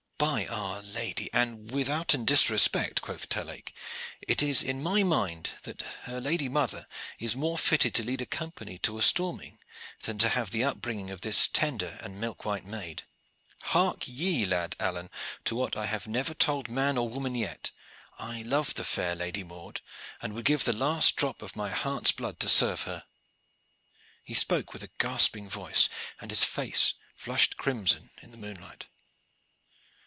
"By 0.17 0.45
our 0.45 0.83
Lady! 0.83 1.31
and 1.33 1.71
withouten 1.71 2.25
disrespect," 2.25 3.01
quoth 3.01 3.27
Terlake, 3.27 3.73
"it 4.21 4.43
is 4.43 4.61
in 4.61 4.83
my 4.83 5.01
mind 5.01 5.49
that 5.63 5.81
her 6.03 6.21
lady 6.21 6.47
mother 6.47 6.85
is 7.17 7.35
more 7.35 7.57
fitted 7.57 7.95
to 7.95 8.03
lead 8.03 8.21
a 8.21 8.27
company 8.27 8.77
to 8.79 8.99
a 8.99 9.01
storming 9.01 9.57
than 10.03 10.19
to 10.19 10.29
have 10.29 10.51
the 10.51 10.63
upbringing 10.63 11.09
of 11.09 11.21
this 11.21 11.47
tender 11.47 11.97
and 12.03 12.21
milk 12.21 12.45
white 12.45 12.65
maid. 12.65 13.01
Hark 13.61 14.03
ye, 14.07 14.45
lad 14.45 14.75
Alleyne, 14.79 15.09
to 15.45 15.55
what 15.55 15.75
I 15.75 15.89
never 16.05 16.35
told 16.35 16.69
man 16.69 16.97
or 16.99 17.09
woman 17.09 17.33
yet. 17.33 17.71
I 18.19 18.43
love 18.43 18.75
the 18.75 18.85
fair 18.85 19.15
Lady 19.15 19.43
Maude, 19.43 19.81
and 20.21 20.33
would 20.33 20.45
give 20.45 20.65
the 20.65 20.71
last 20.73 21.15
drop 21.15 21.41
of 21.41 21.55
my 21.55 21.71
heart's 21.71 22.11
blood 22.11 22.39
to 22.41 22.47
serve 22.49 22.83
her." 22.83 23.05
He 24.23 24.35
spoke 24.35 24.71
with 24.71 24.83
a 24.83 24.91
gasping 24.99 25.49
voice, 25.49 25.89
and 26.19 26.29
his 26.29 26.43
face 26.43 26.93
flushed 27.15 27.57
crimson 27.57 28.11
in 28.21 28.29
the 28.29 28.37
moonlight. 28.37 28.85